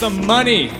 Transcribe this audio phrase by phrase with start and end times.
[0.00, 0.70] some money.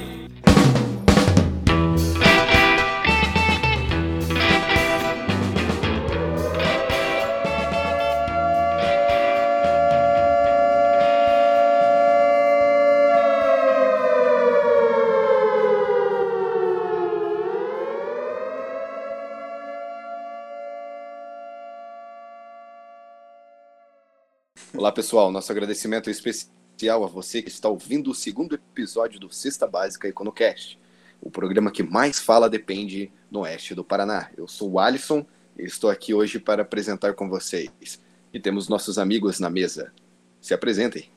[24.74, 25.30] Olá, pessoal.
[25.30, 30.78] Nosso agradecimento especial a você que está ouvindo o segundo episódio do Cesta Básica EconoCast,
[31.20, 34.30] o programa que mais fala depende no oeste do Paraná.
[34.36, 35.26] Eu sou o Alisson
[35.58, 38.00] e estou aqui hoje para apresentar com vocês.
[38.32, 39.92] E temos nossos amigos na mesa.
[40.40, 41.10] Se apresentem.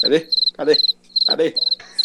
[0.00, 0.28] Cadê?
[0.54, 0.80] Cadê?
[1.26, 1.54] Cadê?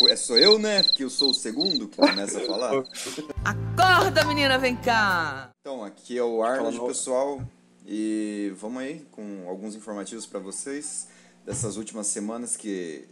[0.09, 0.83] É, sou eu, né?
[0.83, 2.83] Que eu sou o segundo que começa a falar.
[3.45, 5.51] Acorda, menina, vem cá!
[5.61, 7.41] Então, aqui é o Arnold, pessoal.
[7.87, 11.07] E vamos aí com alguns informativos para vocês
[11.45, 13.07] dessas últimas semanas que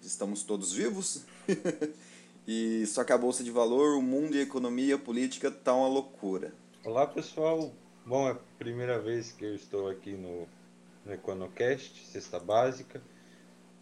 [0.00, 1.24] estamos todos vivos.
[2.46, 5.74] e só que a bolsa de valor, o mundo e a economia a política tá
[5.74, 6.54] uma loucura.
[6.84, 7.72] Olá, pessoal.
[8.06, 10.46] Bom, é a primeira vez que eu estou aqui no,
[11.04, 13.02] no EconoCast, Sexta Básica.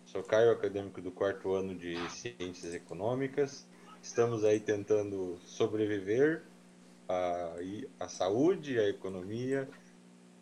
[0.06, 3.66] Sou Caio, acadêmico do quarto ano de Ciências Econômicas.
[4.02, 6.42] Estamos aí tentando sobreviver
[7.06, 7.54] à,
[8.00, 9.68] à saúde, à economia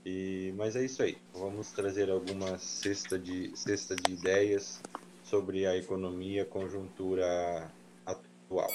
[0.08, 1.18] e, mas é isso aí.
[1.34, 4.80] Vamos trazer alguma cesta de, cesta de ideias
[5.22, 7.70] sobre a economia, conjuntura
[8.06, 8.70] atual.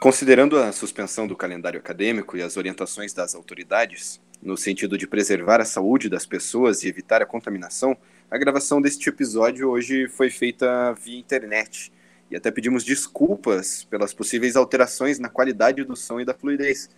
[0.00, 5.60] Considerando a suspensão do calendário acadêmico e as orientações das autoridades, no sentido de preservar
[5.60, 7.96] a saúde das pessoas e evitar a contaminação,
[8.28, 11.92] a gravação deste episódio hoje foi feita via internet.
[12.28, 16.90] E até pedimos desculpas pelas possíveis alterações na qualidade do som e da fluidez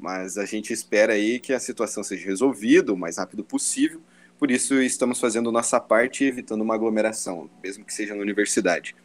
[0.00, 4.00] mas a gente espera aí que a situação seja resolvida o mais rápido possível.
[4.38, 8.96] Por isso estamos fazendo nossa parte evitando uma aglomeração, mesmo que seja na universidade.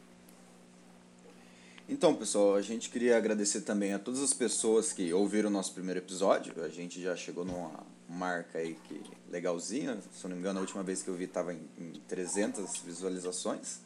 [1.87, 5.73] Então, pessoal, a gente queria agradecer também a todas as pessoas que ouviram o nosso
[5.73, 6.53] primeiro episódio.
[6.63, 9.97] A gente já chegou numa marca aí que legalzinha.
[10.11, 11.59] Se não me engano, a última vez que eu vi estava em
[12.07, 13.81] 300 visualizações.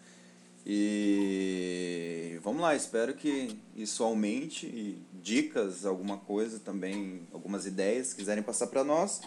[0.65, 8.43] E vamos lá, espero que isso aumente e dicas, alguma coisa também, algumas ideias, quiserem
[8.43, 9.21] passar para nós,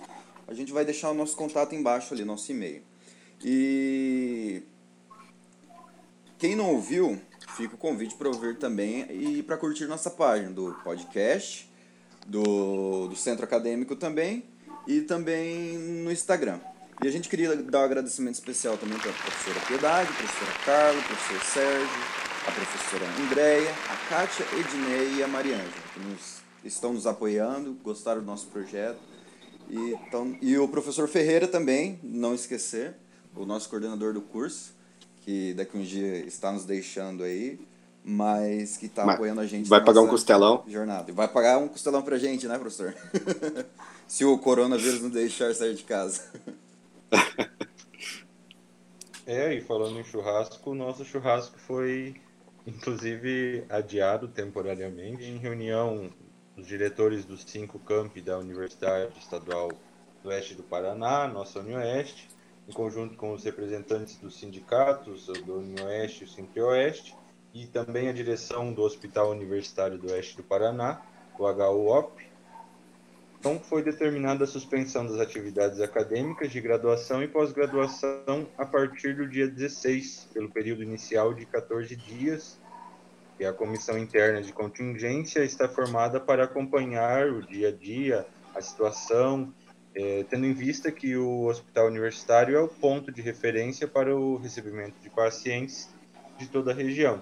[0.46, 2.82] a gente vai deixar o nosso contato embaixo ali, nosso e-mail.
[3.44, 4.62] E
[6.38, 7.20] quem não ouviu,
[7.56, 11.70] fica o convite para ouvir também e para curtir nossa página do podcast,
[12.26, 14.44] do, do Centro Acadêmico também
[14.86, 16.60] e também no Instagram.
[17.00, 20.58] E a gente queria dar um agradecimento especial também para a professora Piedade, a professora
[20.64, 21.88] Carla, o professor Sérgio,
[22.46, 28.20] a professora Andréia, a Kátia, Ednei e a Mariângela, que nos, estão nos apoiando, gostaram
[28.20, 28.98] do nosso projeto.
[29.68, 32.94] E, então, e o professor Ferreira também, não esquecer,
[33.34, 34.74] o nosso coordenador do curso,
[35.22, 37.58] que daqui um dia está nos deixando aí,
[38.04, 39.68] mas que está apoiando a gente.
[39.68, 40.64] Vai pagar um costelão?
[40.68, 41.10] Jornada.
[41.10, 42.94] E vai pagar um costelão pra gente, né, professor?
[44.06, 46.22] Se o coronavírus não deixar sair de casa.
[49.26, 52.20] é, e falando em churrasco, o nosso churrasco foi
[52.66, 56.10] inclusive adiado temporariamente em reunião
[56.56, 59.70] dos diretores dos cinco campi da Universidade Estadual
[60.22, 62.28] do Oeste do Paraná, nossa Unioeste,
[62.68, 67.16] em conjunto com os representantes dos sindicatos do Unioeste e Centro-Oeste,
[67.52, 71.02] e também a direção do Hospital Universitário do Oeste do Paraná,
[71.38, 72.31] o HUOP,
[73.42, 79.28] então, foi determinada a suspensão das atividades acadêmicas de graduação e pós-graduação a partir do
[79.28, 82.60] dia 16, pelo período inicial de 14 dias,
[83.40, 88.60] e a comissão interna de contingência está formada para acompanhar o dia a dia, a
[88.60, 89.52] situação,
[89.92, 94.36] eh, tendo em vista que o hospital universitário é o ponto de referência para o
[94.36, 95.92] recebimento de pacientes
[96.38, 97.20] de toda a região.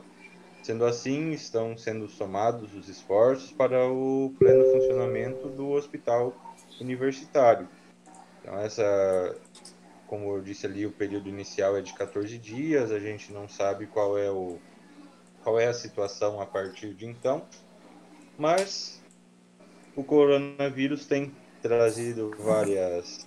[0.62, 6.34] Sendo assim, estão sendo somados os esforços para o pleno funcionamento do hospital
[6.80, 7.68] universitário.
[8.40, 9.36] Então, essa,
[10.06, 13.86] como eu disse ali, o período inicial é de 14 dias, a gente não sabe
[13.86, 14.58] qual é, o,
[15.42, 17.44] qual é a situação a partir de então,
[18.38, 19.02] mas
[19.96, 21.32] o coronavírus tem
[21.62, 23.26] trazido várias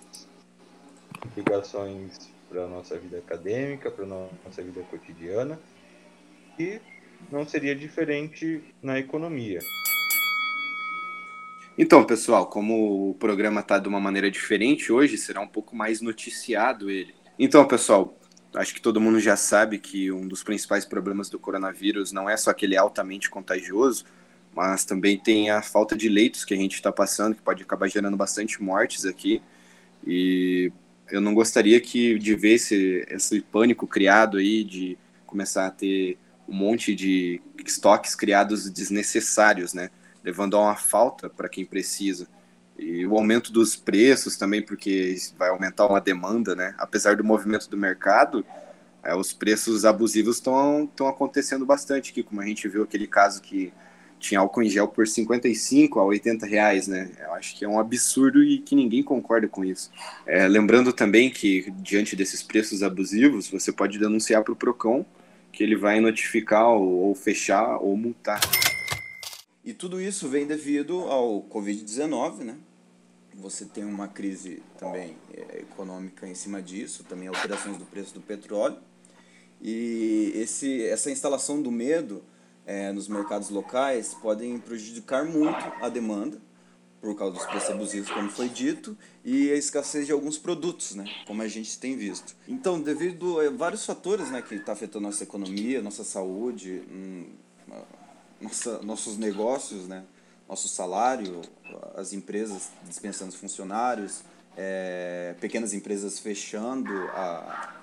[1.24, 5.58] implicações para a nossa vida acadêmica, para a nossa vida cotidiana,
[6.58, 6.80] e
[7.30, 9.58] não seria diferente na economia.
[11.76, 16.00] Então, pessoal, como o programa está de uma maneira diferente hoje, será um pouco mais
[16.00, 17.12] noticiado ele.
[17.36, 18.16] Então, pessoal,
[18.54, 22.36] acho que todo mundo já sabe que um dos principais problemas do coronavírus não é
[22.36, 24.04] só aquele altamente contagioso,
[24.54, 27.88] mas também tem a falta de leitos que a gente está passando, que pode acabar
[27.88, 29.42] gerando bastante mortes aqui.
[30.06, 30.70] E
[31.10, 34.96] eu não gostaria que de ver esse, esse pânico criado aí de
[35.26, 36.16] começar a ter
[36.48, 39.90] um monte de estoques criados desnecessários, né?
[40.22, 42.26] Levando a uma falta para quem precisa.
[42.78, 46.74] E o aumento dos preços também, porque vai aumentar uma demanda, né?
[46.78, 48.44] Apesar do movimento do mercado,
[49.02, 53.72] é, os preços abusivos estão acontecendo bastante aqui, como a gente viu aquele caso que
[54.18, 57.10] tinha álcool em gel por 55 a 80 reais, né?
[57.20, 59.90] Eu acho que é um absurdo e que ninguém concorda com isso.
[60.26, 65.04] É, lembrando também que, diante desses preços abusivos, você pode denunciar para o PROCON
[65.54, 68.40] que ele vai notificar ou, ou fechar ou multar.
[69.64, 72.58] E tudo isso vem devido ao Covid-19, né?
[73.34, 78.20] Você tem uma crise também é, econômica em cima disso, também alterações do preço do
[78.20, 78.76] petróleo.
[79.60, 82.22] E esse, essa instalação do medo
[82.66, 86.40] é, nos mercados locais podem prejudicar muito a demanda,
[87.04, 91.04] por causa dos preços abusivos, como foi dito, e a escassez de alguns produtos, né,
[91.26, 92.34] como a gente tem visto.
[92.48, 97.26] Então, devido a vários fatores né, que estão tá afetando nossa economia, nossa saúde, hum,
[98.40, 100.02] nossa, nossos negócios, né,
[100.48, 101.42] nosso salário,
[101.94, 104.22] as empresas dispensando funcionários,
[104.56, 107.82] é, pequenas empresas fechando a,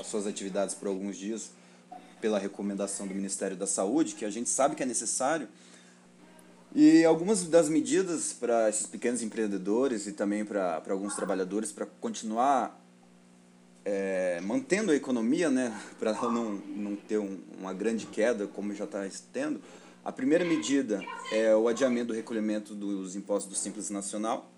[0.00, 1.50] as suas atividades por alguns dias
[2.18, 5.48] pela recomendação do Ministério da Saúde, que a gente sabe que é necessário.
[6.74, 12.80] E algumas das medidas para esses pequenos empreendedores e também para alguns trabalhadores para continuar
[13.84, 18.84] é, mantendo a economia, né, para não, não ter um, uma grande queda como já
[18.84, 19.60] está tendo,
[20.04, 21.00] a primeira medida
[21.32, 24.50] é o adiamento do recolhimento dos impostos do Simples Nacional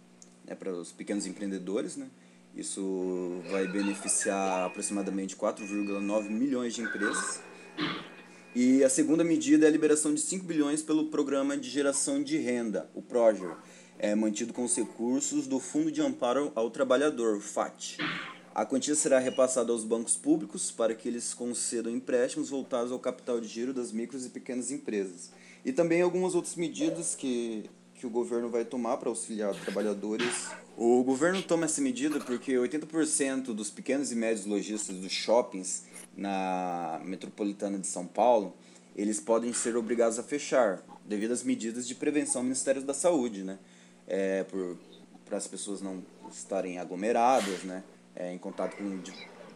[0.47, 1.97] né, para os pequenos empreendedores.
[1.97, 2.09] Né,
[2.55, 7.41] isso vai beneficiar aproximadamente 4,9 milhões de empresas.
[8.59, 12.39] E a segunda medida é a liberação de 5 bilhões pelo Programa de Geração de
[12.39, 13.55] Renda, o PROGER,
[13.99, 17.99] é mantido com os recursos do Fundo de Amparo ao Trabalhador, FAT.
[18.55, 23.43] A quantia será repassada aos bancos públicos para que eles concedam empréstimos voltados ao capital
[23.43, 25.31] de giro das micros e pequenas empresas.
[25.63, 30.49] E também algumas outras medidas que, que o governo vai tomar para auxiliar trabalhadores
[30.79, 35.85] o governo toma essa medida porque 80% dos pequenos e médios lojistas dos shoppings
[36.17, 38.55] na metropolitana de São Paulo,
[38.95, 43.45] eles podem ser obrigados a fechar devido às medidas de prevenção do Ministério da Saúde,
[43.45, 43.59] né?
[44.09, 44.45] É,
[45.25, 47.85] para as pessoas não estarem aglomeradas, né?
[48.15, 49.03] É, em contato com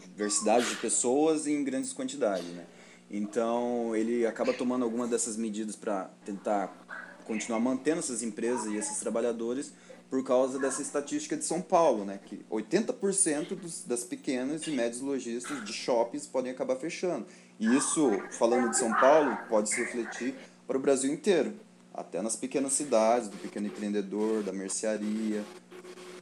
[0.04, 2.66] diversidade de pessoas em grandes quantidades, né?
[3.10, 6.86] Então, ele acaba tomando algumas dessas medidas para tentar
[7.26, 9.72] continuar mantendo essas empresas e esses trabalhadores
[10.10, 15.00] por causa dessa estatística de São Paulo, né, que 80% dos, das pequenas e médias
[15.00, 17.26] lojistas de shoppings podem acabar fechando.
[17.60, 20.34] E isso, falando de São Paulo, pode se refletir
[20.66, 21.54] para o Brasil inteiro,
[21.94, 25.44] até nas pequenas cidades, do pequeno empreendedor, da mercearia,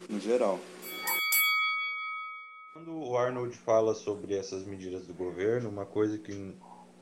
[0.06, 0.60] no geral.
[2.74, 6.54] Quando o Arnold fala sobre essas medidas do governo, uma coisa que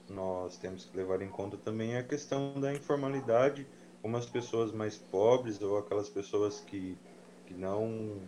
[0.08, 3.66] nós temos que levar em conta também é a questão da informalidade
[4.06, 6.96] como as pessoas mais pobres ou aquelas pessoas que,
[7.44, 8.20] que não,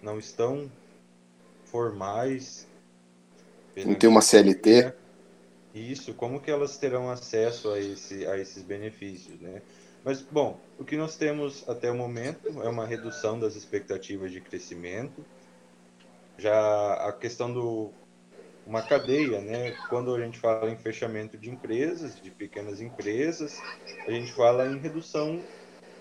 [0.00, 0.70] não estão
[1.64, 2.64] formais.
[3.76, 4.94] Não tem uma CLT?
[5.74, 9.62] Isso, como que elas terão acesso a, esse, a esses benefícios, né?
[10.04, 14.40] Mas, bom, o que nós temos até o momento é uma redução das expectativas de
[14.40, 15.24] crescimento.
[16.38, 17.90] Já a questão do
[18.70, 19.72] uma cadeia, né?
[19.88, 23.60] Quando a gente fala em fechamento de empresas, de pequenas empresas,
[24.06, 25.42] a gente fala em redução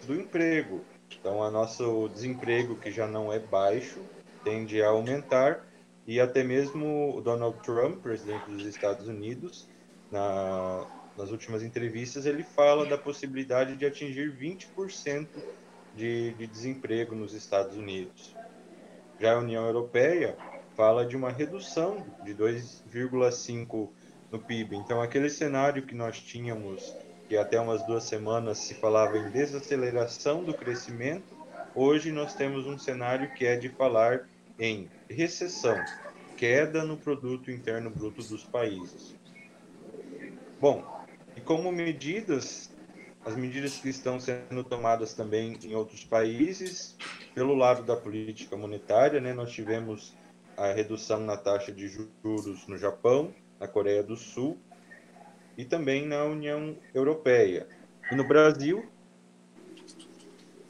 [0.05, 0.85] do emprego.
[1.19, 3.99] Então, o nosso desemprego, que já não é baixo,
[4.43, 5.65] tende a aumentar
[6.05, 9.67] e até mesmo o Donald Trump, presidente dos Estados Unidos,
[10.11, 10.85] na,
[11.17, 15.27] nas últimas entrevistas, ele fala da possibilidade de atingir 20%
[15.95, 18.35] de, de desemprego nos Estados Unidos.
[19.19, 20.37] Já a União Europeia
[20.79, 23.89] fala de uma redução de 2,5
[24.31, 24.77] no PIB.
[24.77, 26.95] Então, aquele cenário que nós tínhamos,
[27.27, 31.35] que até umas duas semanas se falava em desaceleração do crescimento,
[31.75, 35.75] hoje nós temos um cenário que é de falar em recessão,
[36.37, 39.13] queda no produto interno bruto dos países.
[40.61, 41.05] Bom,
[41.35, 42.71] e como medidas,
[43.25, 46.95] as medidas que estão sendo tomadas também em outros países,
[47.35, 50.17] pelo lado da política monetária, né, nós tivemos
[50.59, 54.57] a redução na taxa de juros no Japão, na Coreia do Sul
[55.57, 57.65] e também na União Europeia.
[58.11, 58.85] E no Brasil,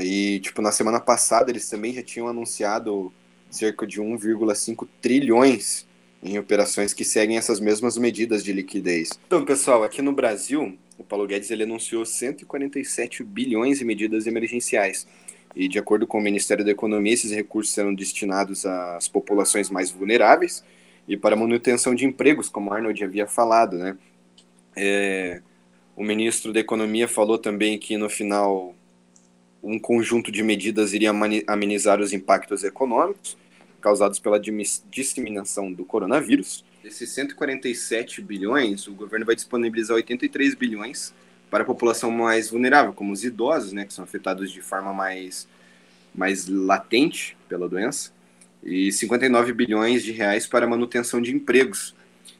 [0.01, 3.13] E tipo na semana passada eles também já tinham anunciado
[3.50, 5.88] cerca de 1,5 trilhões
[6.22, 9.12] em operações que seguem essas mesmas medidas de liquidez.
[9.25, 15.08] Então, pessoal, aqui no Brasil, o Paulo Guedes ele anunciou 147 bilhões em medidas emergenciais.
[15.56, 19.89] E de acordo com o Ministério da Economia, esses recursos serão destinados às populações mais
[19.89, 20.63] vulneráveis
[21.08, 23.98] e para manutenção de empregos, como Arnold havia falado, né?
[24.75, 25.41] É,
[25.96, 28.75] o ministro da Economia falou também que no final
[29.63, 31.12] um conjunto de medidas iria
[31.48, 33.38] amenizar os impactos econômicos
[33.82, 34.39] causados pela
[34.89, 36.63] disseminação do coronavírus.
[36.83, 41.13] Desses 147 bilhões, o governo vai disponibilizar 83 bilhões
[41.50, 45.48] para a população mais vulnerável, como os idosos, né, que são afetados de forma mais,
[46.15, 48.12] mais latente pela doença,
[48.63, 51.95] e 59 bilhões de reais para manutenção de empregos.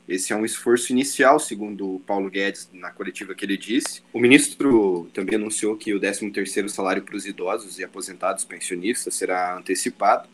[0.08, 4.01] Esse é um esforço inicial, segundo o Paulo Guedes, na coletiva que ele disse.
[4.13, 9.58] O ministro também anunciou que o 13º salário para os idosos e aposentados pensionistas será
[9.58, 10.27] antecipado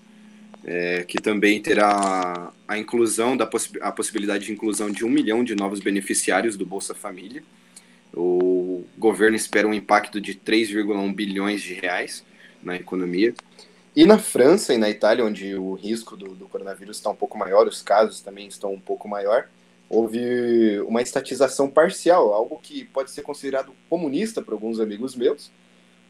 [0.65, 5.43] é, que também terá a inclusão da possi a possibilidade de inclusão de um milhão
[5.43, 7.43] de novos beneficiários do Bolsa Família.
[8.11, 12.25] O governo espera um impacto de 3,1 bilhões de reais
[12.63, 13.33] na economia.
[13.95, 17.37] E na França e na Itália, onde o risco do, do coronavírus está um pouco
[17.37, 19.47] maior, os casos também estão um pouco maior,
[19.87, 25.51] houve uma estatização parcial, algo que pode ser considerado comunista para alguns amigos meus,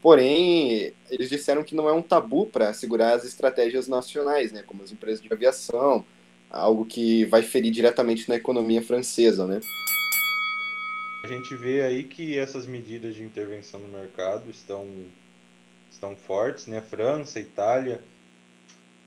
[0.06, 4.84] Porém, eles disseram que não é um tabu para segurar as estratégias nacionais, né, como
[4.84, 6.04] as empresas de aviação,
[6.48, 9.58] algo que vai ferir diretamente na economia francesa, né?
[11.24, 14.86] A gente vê aí que essas medidas de intervenção no mercado estão
[15.90, 16.80] estão fortes, né?
[16.80, 18.00] França, Itália,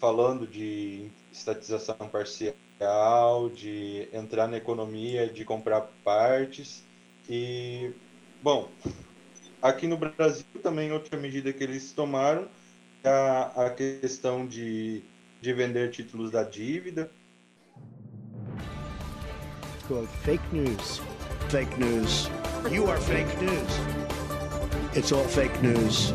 [0.02, 6.84] falando de estatização parcial, de entrar na economia, de comprar partes
[7.30, 7.90] e
[8.44, 8.68] bom,
[9.62, 12.48] Aqui no Brasil também outra medida que eles tomaram
[13.04, 15.04] é a, a questão de,
[15.42, 17.12] de vender títulos da dívida.
[20.24, 21.02] Fake news.
[21.50, 22.30] Fake news.
[22.72, 23.80] You are fake news.
[24.96, 26.14] It's all fake news.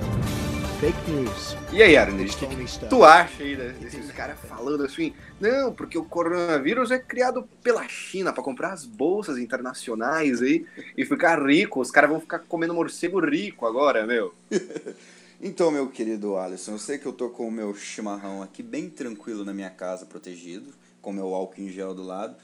[0.85, 1.57] Fake news.
[1.73, 5.15] E aí, Arnold, o que, tu acha aí desses caras falando assim?
[5.41, 11.07] Não, porque o coronavírus é criado pela China para comprar as bolsas internacionais aí e
[11.07, 11.81] ficar rico.
[11.81, 14.35] Os caras vão ficar comendo morcego rico agora, meu.
[15.41, 18.91] então, meu querido Alisson, eu sei que eu tô com o meu chimarrão aqui bem
[18.91, 22.37] tranquilo na minha casa, protegido, com meu álcool em gel do lado.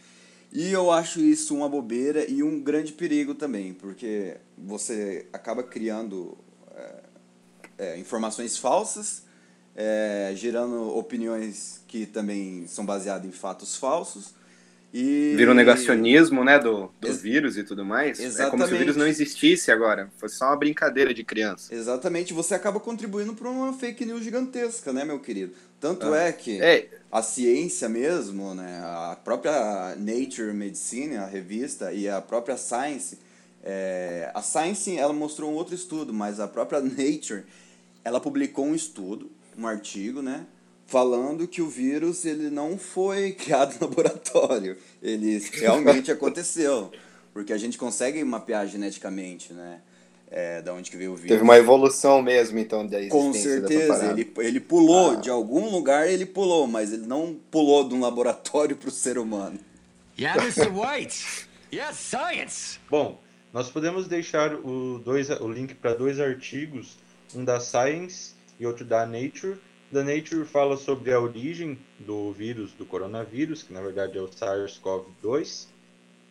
[0.51, 6.39] E eu acho isso uma bobeira e um grande perigo também, porque você acaba criando
[6.75, 7.10] é,
[7.99, 9.23] informações falsas,
[9.75, 14.35] é, gerando opiniões que também são baseadas em fatos falsos.
[14.93, 15.35] E...
[15.37, 18.19] Vira um negacionismo, né, do, do Ex vírus e tudo mais.
[18.19, 18.49] Exatamente.
[18.49, 20.11] É como se o vírus não existisse agora.
[20.17, 21.73] Fosse só uma brincadeira de criança.
[21.73, 22.33] Exatamente.
[22.33, 25.53] Você acaba contribuindo para uma fake news gigantesca, né, meu querido?
[25.81, 26.19] Tanto ah.
[26.19, 26.89] é que é.
[27.11, 33.17] a ciência mesmo, né, a própria Nature Medicine, a revista, e a própria Science,
[33.63, 37.45] é, a Science ela mostrou um outro estudo, mas a própria Nature
[38.05, 40.47] ela publicou um estudo, um artigo, né?
[40.87, 44.77] Falando que o vírus ele não foi criado no laboratório.
[45.03, 46.91] Ele realmente aconteceu.
[47.33, 49.81] Porque a gente consegue mapear geneticamente, né?
[50.33, 51.31] É, da onde que veio o vírus.
[51.31, 54.13] Teve uma evolução mesmo, então, da existência Com certeza.
[54.13, 55.17] Ele, ele pulou, ah.
[55.17, 59.19] de algum lugar ele pulou, mas ele não pulou de um laboratório para o ser
[59.19, 59.59] humano.
[60.17, 60.69] Yeah, Mr.
[60.69, 61.49] White.
[61.73, 62.79] Yes, science.
[62.89, 63.21] Bom,
[63.53, 66.97] nós podemos deixar o, dois, o link para dois artigos,
[67.35, 69.59] um da Science e outro da Nature.
[69.91, 74.29] Da Nature fala sobre a origem do vírus, do coronavírus, que na verdade é o
[74.29, 75.67] SARS-CoV-2,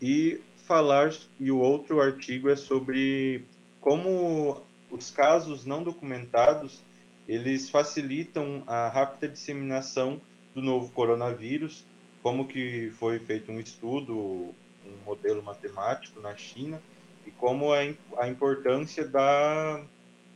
[0.01, 3.44] e falar e o outro artigo é sobre
[3.82, 6.82] como os casos não documentados
[7.27, 10.20] eles facilitam a rápida disseminação
[10.56, 11.86] do novo coronavírus,
[12.24, 16.82] como que foi feito um estudo, um modelo matemático na China.
[17.27, 17.82] E como a,
[18.18, 19.79] a importância da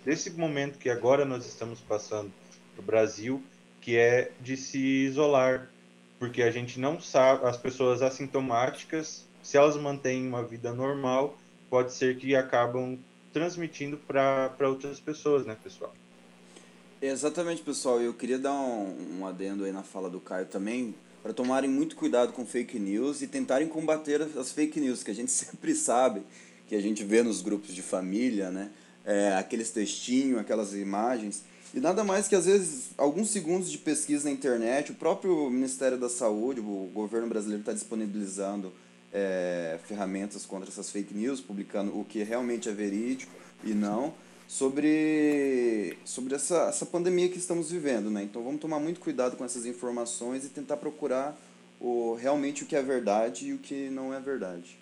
[0.05, 2.31] desse momento que agora nós estamos passando
[2.75, 3.41] no Brasil,
[3.81, 5.69] que é de se isolar,
[6.19, 11.37] porque a gente não sabe, as pessoas assintomáticas, se elas mantêm uma vida normal,
[11.69, 12.97] pode ser que acabam
[13.33, 15.93] transmitindo para outras pessoas, né, pessoal?
[17.01, 17.99] Exatamente, pessoal.
[17.99, 21.95] Eu queria dar um, um adendo aí na fala do Caio também, para tomarem muito
[21.95, 26.21] cuidado com fake news e tentarem combater as fake news, que a gente sempre sabe,
[26.67, 28.71] que a gente vê nos grupos de família, né?
[29.05, 31.43] É, aqueles textinhos, aquelas imagens.
[31.73, 35.97] E nada mais que, às vezes, alguns segundos de pesquisa na internet, o próprio Ministério
[35.97, 38.71] da Saúde, o governo brasileiro está disponibilizando
[39.11, 43.31] é, ferramentas contra essas fake news, publicando o que realmente é verídico
[43.63, 44.13] e não,
[44.47, 48.09] sobre, sobre essa, essa pandemia que estamos vivendo.
[48.09, 48.23] Né?
[48.23, 51.35] Então vamos tomar muito cuidado com essas informações e tentar procurar
[51.79, 54.77] o, realmente o que é verdade e o que não é verdade.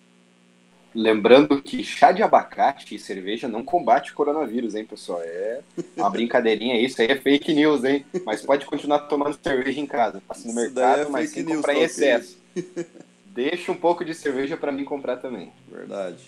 [0.94, 5.22] Lembrando que chá de abacate e cerveja não combate o coronavírus, hein, pessoal?
[5.22, 5.60] É
[5.96, 8.04] uma brincadeirinha, isso aí é fake news, hein?
[8.24, 10.22] Mas pode continuar tomando cerveja em casa.
[10.26, 12.38] Passa no mercado, é mas sem comprar em excesso.
[13.26, 15.50] Deixa um pouco de cerveja para mim comprar também.
[15.70, 16.18] Verdade.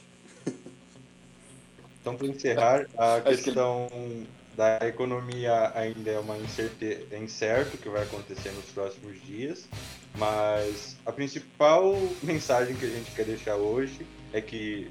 [2.00, 4.26] Então, para encerrar, a questão que...
[4.56, 9.68] da economia ainda é uma incerteza, é incerto o que vai acontecer nos próximos dias,
[10.16, 14.90] mas a principal mensagem que a gente quer deixar hoje é que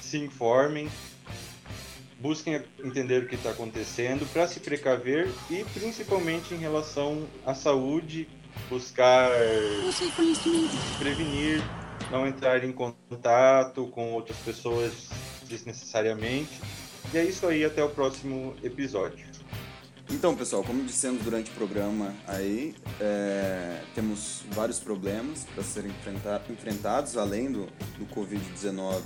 [0.00, 0.88] se informem,
[2.18, 8.28] busquem entender o que está acontecendo para se precaver e principalmente em relação à saúde,
[8.68, 9.30] buscar
[10.98, 11.62] prevenir,
[12.10, 15.08] não entrar em contato com outras pessoas
[15.48, 16.60] desnecessariamente.
[17.12, 19.26] E é isso aí, até o próximo episódio.
[20.10, 25.90] Então, pessoal, como dissemos durante o programa aí, é, temos vários problemas para serem
[26.50, 27.66] enfrentados, além do,
[27.98, 29.00] do Covid-19.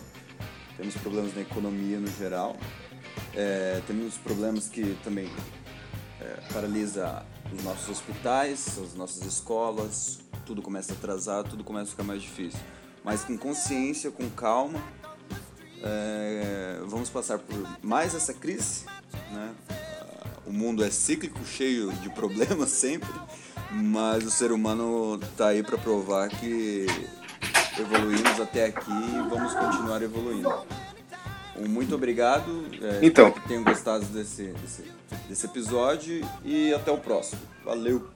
[0.77, 2.57] Temos problemas na economia no geral.
[3.35, 5.31] É, temos problemas que também
[6.21, 11.91] é, paralisa os nossos hospitais, as nossas escolas, tudo começa a atrasar, tudo começa a
[11.91, 12.61] ficar mais difícil.
[13.05, 14.83] Mas com consciência, com calma,
[15.83, 18.85] é, vamos passar por mais essa crise,
[19.33, 19.55] né?
[20.47, 23.11] O mundo é cíclico, cheio de problemas sempre,
[23.73, 26.87] mas o ser humano está aí para provar que
[27.79, 30.53] evoluímos até aqui e vamos continuar evoluindo.
[31.69, 32.67] Muito obrigado.
[32.83, 33.31] É, então.
[33.31, 34.85] que tenham gostado desse, desse,
[35.29, 37.41] desse episódio e até o próximo.
[37.65, 38.16] Valeu!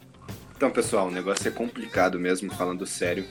[0.60, 3.24] Então, pessoal, o negócio é complicado mesmo, falando sério.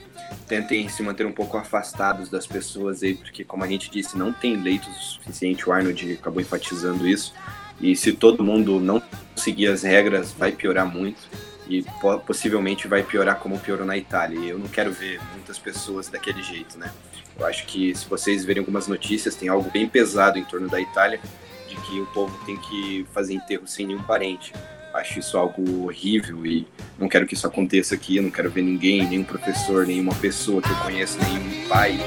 [0.48, 4.32] Tentem se manter um pouco afastados das pessoas aí, porque, como a gente disse, não
[4.32, 5.68] tem leitos o suficiente.
[5.68, 7.32] O Arnold acabou enfatizando isso.
[7.80, 9.00] E se todo mundo não
[9.36, 11.20] seguir as regras, vai piorar muito.
[11.68, 11.84] E
[12.26, 14.36] possivelmente vai piorar como piorou na Itália.
[14.36, 16.90] E eu não quero ver muitas pessoas daquele jeito, né?
[17.38, 20.80] Eu acho que se vocês verem algumas notícias, tem algo bem pesado em torno da
[20.80, 21.20] Itália,
[21.68, 24.52] de que o povo tem que fazer enterro sem nenhum parente
[24.94, 26.66] acho isso algo horrível e
[26.98, 28.20] não quero que isso aconteça aqui.
[28.20, 31.98] Não quero ver ninguém, nenhum professor, nenhuma pessoa que eu conheço, nenhum pai.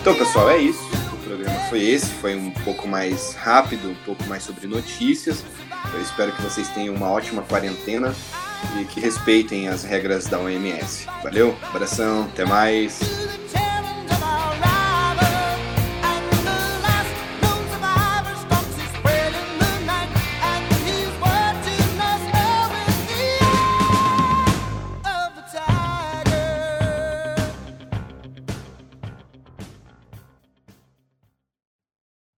[0.00, 0.82] Então, pessoal, é isso.
[1.12, 2.06] O programa foi esse.
[2.06, 5.44] Foi um pouco mais rápido, um pouco mais sobre notícias.
[5.92, 8.14] Eu espero que vocês tenham uma ótima quarentena
[8.80, 11.06] e que respeitem as regras da OMS.
[11.22, 13.27] Valeu, abração, até mais.